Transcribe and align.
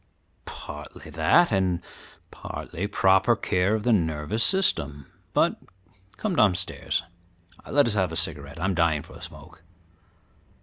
"Partly 0.45 1.11
that, 1.11 1.51
and 1.51 1.79
partly 2.31 2.87
proper 2.87 3.35
care 3.35 3.75
of 3.75 3.83
the 3.83 3.93
nervous 3.93 4.43
system; 4.43 5.05
but 5.31 5.59
come 6.17 6.35
downstairs, 6.35 7.03
and 7.63 7.75
let 7.75 7.85
us 7.85 7.93
have 7.93 8.11
a 8.11 8.15
cigarette; 8.15 8.59
I 8.59 8.65
am 8.65 8.73
dying 8.73 9.03
for 9.03 9.13
a 9.13 9.21
smoke." 9.21 9.61